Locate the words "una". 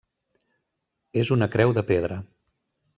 1.37-1.51